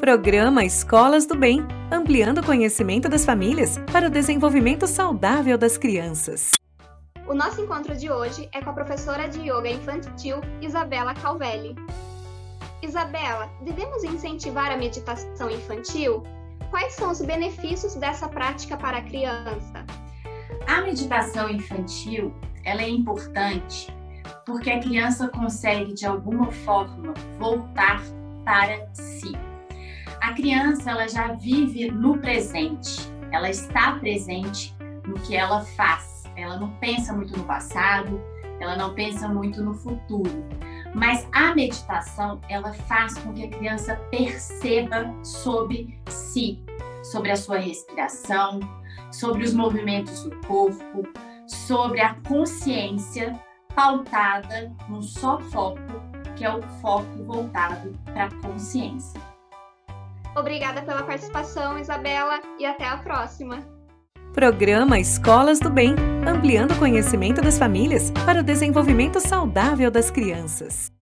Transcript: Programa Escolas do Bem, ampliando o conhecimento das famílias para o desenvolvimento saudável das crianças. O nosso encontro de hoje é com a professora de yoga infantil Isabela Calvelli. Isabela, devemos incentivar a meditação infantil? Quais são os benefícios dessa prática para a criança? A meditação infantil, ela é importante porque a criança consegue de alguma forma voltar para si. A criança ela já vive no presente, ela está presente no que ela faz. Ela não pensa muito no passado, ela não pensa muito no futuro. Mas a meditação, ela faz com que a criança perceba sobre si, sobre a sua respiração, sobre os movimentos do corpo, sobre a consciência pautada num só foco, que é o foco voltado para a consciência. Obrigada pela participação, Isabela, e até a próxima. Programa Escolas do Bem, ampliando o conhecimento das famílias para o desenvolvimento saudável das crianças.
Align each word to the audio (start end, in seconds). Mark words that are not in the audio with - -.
Programa 0.00 0.62
Escolas 0.62 1.24
do 1.24 1.34
Bem, 1.34 1.66
ampliando 1.90 2.38
o 2.38 2.44
conhecimento 2.44 3.08
das 3.08 3.24
famílias 3.24 3.78
para 3.90 4.08
o 4.08 4.10
desenvolvimento 4.10 4.86
saudável 4.86 5.56
das 5.56 5.78
crianças. 5.78 6.50
O 7.26 7.32
nosso 7.32 7.62
encontro 7.62 7.96
de 7.96 8.10
hoje 8.10 8.46
é 8.52 8.60
com 8.60 8.70
a 8.70 8.72
professora 8.74 9.26
de 9.26 9.40
yoga 9.40 9.70
infantil 9.70 10.42
Isabela 10.60 11.14
Calvelli. 11.14 11.74
Isabela, 12.82 13.50
devemos 13.62 14.04
incentivar 14.04 14.70
a 14.70 14.76
meditação 14.76 15.50
infantil? 15.50 16.22
Quais 16.70 16.92
são 16.92 17.10
os 17.10 17.22
benefícios 17.22 17.94
dessa 17.94 18.28
prática 18.28 18.76
para 18.76 18.98
a 18.98 19.02
criança? 19.02 19.86
A 20.68 20.82
meditação 20.82 21.48
infantil, 21.48 22.34
ela 22.64 22.82
é 22.82 22.88
importante 22.90 23.92
porque 24.44 24.70
a 24.70 24.78
criança 24.78 25.28
consegue 25.28 25.94
de 25.94 26.04
alguma 26.04 26.52
forma 26.52 27.14
voltar 27.38 28.02
para 28.44 28.86
si. 28.92 29.32
A 30.20 30.32
criança 30.32 30.90
ela 30.90 31.08
já 31.08 31.32
vive 31.32 31.90
no 31.90 32.18
presente, 32.18 33.10
ela 33.30 33.48
está 33.50 33.92
presente 33.92 34.74
no 35.06 35.14
que 35.14 35.36
ela 35.36 35.60
faz. 35.60 36.24
Ela 36.36 36.58
não 36.58 36.70
pensa 36.76 37.12
muito 37.12 37.36
no 37.36 37.44
passado, 37.44 38.20
ela 38.60 38.76
não 38.76 38.94
pensa 38.94 39.28
muito 39.28 39.62
no 39.62 39.74
futuro. 39.74 40.44
Mas 40.94 41.26
a 41.32 41.54
meditação, 41.54 42.40
ela 42.48 42.72
faz 42.72 43.16
com 43.18 43.32
que 43.32 43.44
a 43.44 43.50
criança 43.50 43.96
perceba 44.10 45.12
sobre 45.22 45.98
si, 46.08 46.62
sobre 47.02 47.30
a 47.30 47.36
sua 47.36 47.58
respiração, 47.58 48.60
sobre 49.12 49.44
os 49.44 49.52
movimentos 49.52 50.24
do 50.24 50.36
corpo, 50.46 51.06
sobre 51.46 52.00
a 52.00 52.14
consciência 52.26 53.38
pautada 53.74 54.72
num 54.88 55.02
só 55.02 55.38
foco, 55.38 55.80
que 56.34 56.44
é 56.44 56.54
o 56.54 56.62
foco 56.80 57.24
voltado 57.24 57.92
para 58.04 58.24
a 58.24 58.34
consciência. 58.40 59.20
Obrigada 60.36 60.82
pela 60.82 61.02
participação, 61.02 61.78
Isabela, 61.78 62.40
e 62.58 62.66
até 62.66 62.86
a 62.86 62.98
próxima. 62.98 63.66
Programa 64.34 64.98
Escolas 64.98 65.58
do 65.58 65.70
Bem, 65.70 65.94
ampliando 66.28 66.72
o 66.72 66.78
conhecimento 66.78 67.40
das 67.40 67.58
famílias 67.58 68.10
para 68.26 68.40
o 68.40 68.44
desenvolvimento 68.44 69.18
saudável 69.18 69.90
das 69.90 70.10
crianças. 70.10 70.94